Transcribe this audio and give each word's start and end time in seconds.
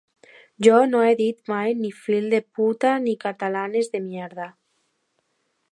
Jo 0.67 0.77
no 0.93 1.01
he 1.07 1.11
dit 1.19 1.37
mai 1.51 1.69
ni 1.81 1.91
‘fill 2.01 2.25
de 2.35 2.41
puta’ 2.57 2.91
ni 3.05 3.13
‘catalanes 3.27 3.87
de 3.93 3.99
mierda’. 4.07 4.47